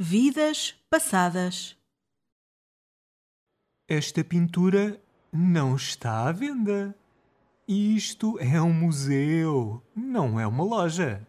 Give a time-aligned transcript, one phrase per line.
[0.00, 1.78] Vidas passadas.
[3.88, 5.00] Esta pintura
[5.32, 6.98] não está à venda.
[7.68, 11.24] Isto é um museu, não é uma loja.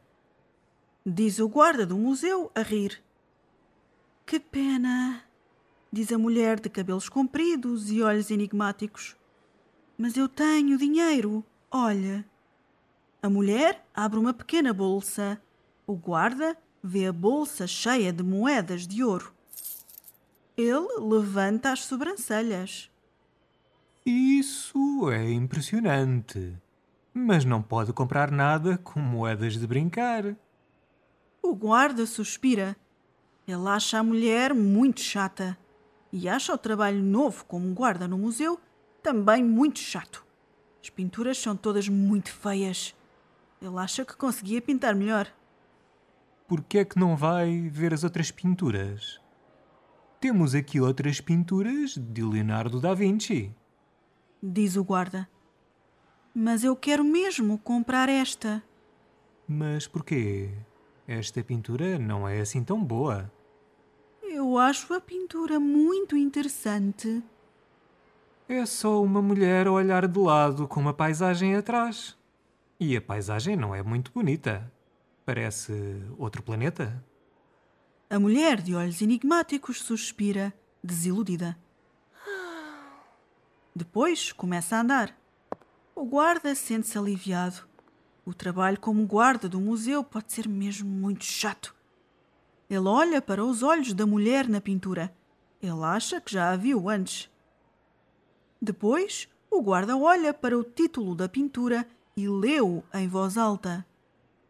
[1.05, 3.04] Diz o guarda do museu a rir.
[4.25, 5.23] Que pena,
[5.93, 9.15] diz a mulher de cabelos compridos e olhos enigmáticos.
[9.95, 12.25] Mas eu tenho dinheiro, olha.
[13.21, 15.39] A mulher abre uma pequena bolsa.
[15.85, 19.34] O guarda vê a bolsa cheia de moedas de ouro.
[20.55, 22.91] Ele levanta as sobrancelhas.
[24.05, 26.55] Isso é impressionante.
[27.12, 30.35] Mas não pode comprar nada com moedas de brincar.
[31.41, 32.76] O guarda suspira.
[33.48, 35.57] Ele acha a mulher muito chata
[36.12, 38.59] e acha o trabalho novo como guarda no museu
[39.02, 40.23] também muito chato.
[40.84, 42.95] As pinturas são todas muito feias.
[43.59, 45.31] Ele acha que conseguia pintar melhor.
[46.48, 49.20] Por que é que não vai ver as outras pinturas?
[50.20, 53.52] Temos aqui outras pinturas de Leonardo da Vinci.
[54.41, 55.27] Diz o guarda.
[56.34, 58.62] Mas eu quero mesmo comprar esta.
[59.48, 60.52] Mas porquê?
[61.07, 63.32] Esta pintura não é assim tão boa.
[64.22, 67.24] Eu acho a pintura muito interessante.
[68.48, 72.16] É só uma mulher a olhar de lado com uma paisagem atrás.
[72.80, 74.72] E a paisagem não é muito bonita.
[75.26, 75.73] Parece
[76.20, 77.04] outro planeta.
[78.08, 81.58] A mulher de olhos enigmáticos suspira, desiludida.
[83.76, 85.18] Depois começa a andar.
[85.96, 87.68] O guarda sente-se aliviado.
[88.23, 91.76] O trabalho como guarda do museu pode ser mesmo muito chato.
[92.70, 95.12] Ele olha para os olhos da mulher na pintura.
[95.59, 97.31] Ele acha que já a viu antes.
[98.62, 103.86] Depois, o guarda olha para o título da pintura e leu em voz alta.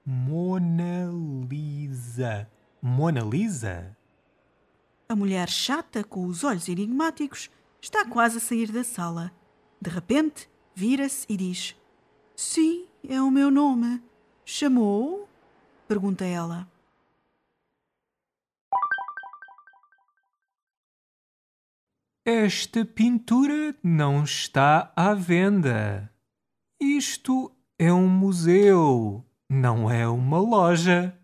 [0.07, 1.09] Mona
[1.49, 2.47] Lisa.
[2.79, 3.97] Mona Lisa?
[5.09, 7.49] A mulher chata, com os olhos enigmáticos,
[7.81, 9.31] está quase a sair da sala.
[9.81, 11.75] De repente, vira-se e diz:
[12.35, 13.99] Sim, é o meu nome.
[14.45, 15.27] Chamou?
[15.87, 16.67] pergunta ela.
[22.23, 26.11] Esta pintura não está à venda.
[26.79, 31.17] Isto é um museu, não é uma loja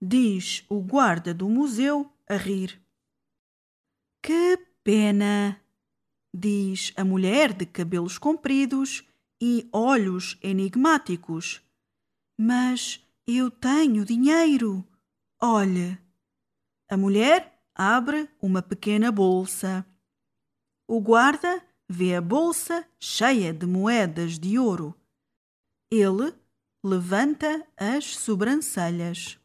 [0.00, 2.80] diz o guarda do museu a rir.
[4.22, 5.60] Que pena!
[6.34, 9.02] diz a mulher de cabelos compridos
[9.40, 11.62] e olhos enigmáticos.
[12.38, 14.86] Mas eu tenho dinheiro.
[15.40, 15.98] Olhe.
[16.90, 19.86] A mulher abre uma pequena bolsa.
[20.86, 24.94] O guarda vê a bolsa cheia de moedas de ouro.
[25.90, 26.34] Ele
[26.86, 29.40] levanta as sobrancelhas.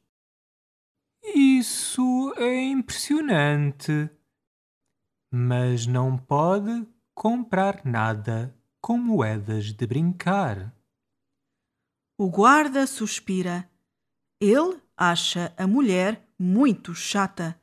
[1.24, 4.10] Isso é impressionante.
[5.34, 10.72] Mas não pode comprar nada com moedas de brincar.
[12.16, 13.68] O guarda suspira.
[14.40, 17.60] Ele acha a mulher muito chata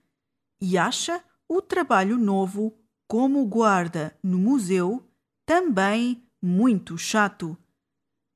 [0.61, 5.09] e acha o trabalho novo como guarda no museu
[5.47, 7.57] também muito chato.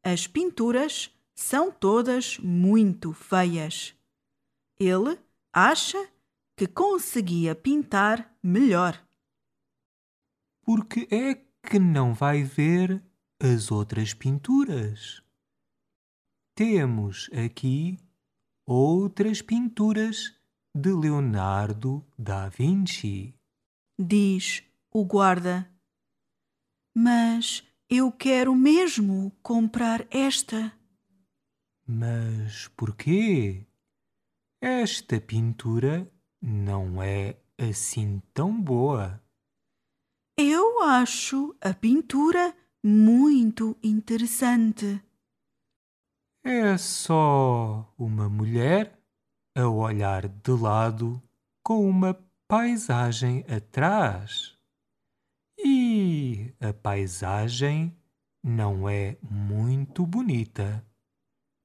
[0.04, 3.94] As pinturas são todas muito feias.
[4.78, 5.18] Ele
[5.52, 6.08] acha
[6.56, 9.02] que conseguia pintar melhor.
[10.62, 11.34] Por que é
[11.68, 13.02] que não vai ver
[13.40, 15.22] as outras pinturas?
[16.54, 17.98] Temos aqui
[18.66, 20.34] outras pinturas
[20.74, 23.34] de Leonardo da Vinci.
[23.98, 25.70] Diz o guarda.
[26.94, 30.72] Mas eu quero mesmo comprar esta.
[31.86, 33.66] Mas por quê?
[34.60, 36.10] Esta pintura
[36.40, 39.20] não é assim tão boa.
[40.36, 45.02] Eu acho a pintura muito interessante.
[46.44, 48.98] É só uma mulher
[49.54, 51.22] a olhar de lado
[51.62, 52.18] com uma
[52.48, 54.56] paisagem atrás.
[55.58, 57.96] E a paisagem
[58.42, 60.84] não é muito bonita.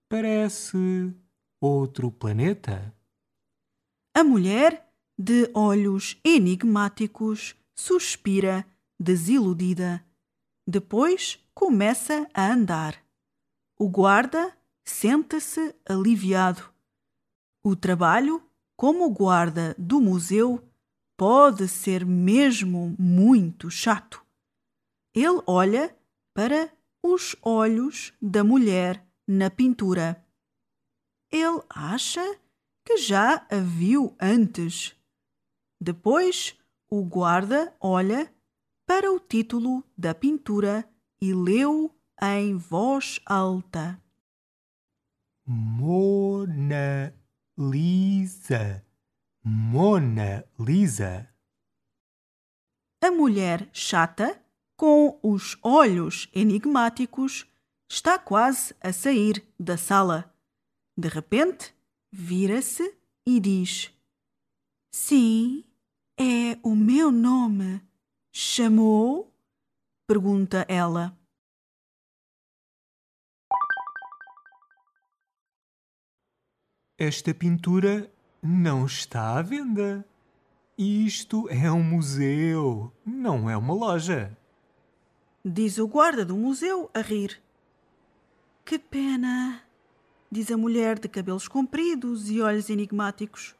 [0.09, 1.13] Parece
[1.59, 2.95] outro planeta?
[4.15, 4.89] A mulher,
[5.19, 8.65] de olhos enigmáticos, suspira,
[8.97, 10.01] desiludida.
[10.65, 13.03] Depois começa a andar.
[13.77, 16.63] O guarda sente-se aliviado.
[17.61, 18.41] O trabalho,
[18.77, 20.63] como guarda do museu,
[21.17, 24.25] pode ser mesmo muito chato.
[25.13, 25.93] Ele olha
[26.33, 26.71] para
[27.03, 30.23] os olhos da mulher na pintura
[31.31, 32.39] ele acha
[32.85, 34.95] que já a viu antes.
[35.79, 36.57] Depois,
[36.89, 38.33] o guarda olha
[38.85, 40.89] para o título da pintura
[41.21, 44.01] e leu em voz alta:
[45.45, 47.13] Mona
[47.57, 48.85] Lisa.
[49.43, 51.29] Mona Lisa.
[53.01, 54.41] A mulher chata,
[54.75, 57.45] com os olhos enigmáticos,
[57.89, 60.33] está quase a sair da sala.
[60.97, 61.75] De repente,
[62.11, 62.95] vira-se
[63.25, 63.91] e diz:
[64.91, 65.63] Sim,
[66.17, 67.81] é o meu nome.
[68.33, 69.33] Chamou?
[70.07, 71.17] pergunta ela.
[76.97, 78.11] Esta pintura
[78.41, 80.07] não está à venda.
[80.77, 84.35] Isto é um museu, não é uma loja.
[85.43, 87.41] Diz o guarda do museu a rir.
[88.67, 89.61] Que pena,
[90.29, 93.55] diz a mulher de cabelos compridos e olhos enigmáticos.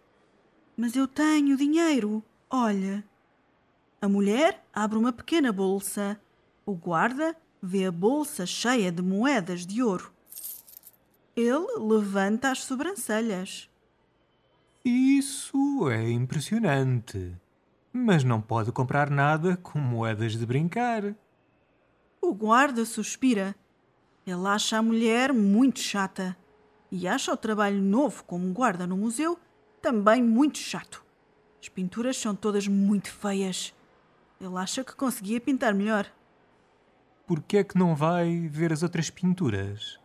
[0.76, 3.06] Mas eu tenho dinheiro, olha.
[4.02, 6.20] A mulher abre uma pequena bolsa.
[6.66, 10.12] O guarda vê a bolsa cheia de moedas de ouro.
[11.38, 13.70] Ele levanta as sobrancelhas.
[14.84, 17.34] Isso é impressionante.
[17.94, 21.16] Mas não pode comprar nada com moedas de brincar.
[22.22, 23.56] O guarda suspira.
[24.28, 26.36] Ele acha a mulher muito chata
[26.92, 29.40] e acha o trabalho novo como guarda no museu
[29.82, 31.02] também muito chato.
[31.62, 33.74] As pinturas são todas muito feias.
[34.42, 36.12] Ele acha que conseguia pintar melhor.
[37.26, 39.98] Por que é que não vai ver as outras pinturas?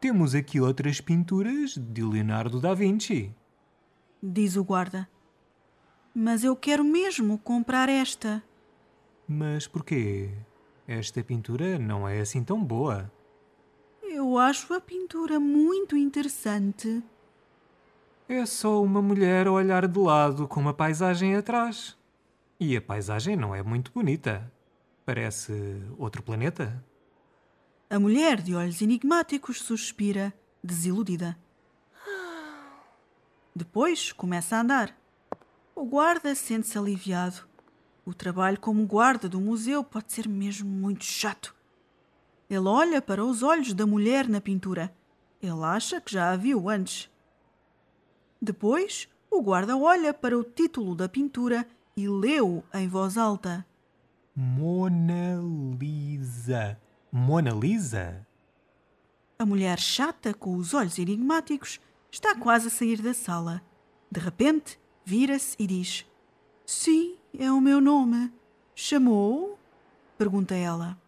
[0.00, 3.34] Temos aqui outras pinturas de Leonardo da Vinci.
[4.22, 5.06] Diz o guarda.
[6.14, 8.42] Mas eu quero mesmo comprar esta.
[9.28, 10.30] Mas porquê?
[10.86, 13.12] Esta pintura não é assim tão boa.
[14.28, 17.02] Eu acho a pintura muito interessante.
[18.28, 21.96] É só uma mulher a olhar de lado com uma paisagem atrás.
[22.60, 24.52] E a paisagem não é muito bonita.
[25.06, 26.84] Parece outro planeta.
[27.88, 30.30] A mulher de olhos enigmáticos suspira,
[30.62, 31.34] desiludida.
[33.56, 34.94] Depois começa a andar.
[35.74, 37.48] O guarda sente-se aliviado.
[38.04, 41.56] O trabalho como guarda do museu pode ser mesmo muito chato.
[42.48, 44.94] Ele olha para os olhos da mulher na pintura.
[45.42, 47.10] Ele acha que já a viu antes.
[48.40, 51.66] Depois, o guarda olha para o título da pintura
[51.96, 53.66] e leu em voz alta:
[54.34, 55.38] Mona
[55.78, 56.80] Lisa.
[57.12, 58.26] Mona Lisa?
[59.38, 61.80] A mulher chata, com os olhos enigmáticos,
[62.10, 63.62] está quase a sair da sala.
[64.10, 66.06] De repente, vira-se e diz:
[66.64, 68.32] Sim, é o meu nome.
[68.74, 69.58] Chamou?
[70.16, 70.98] pergunta ela.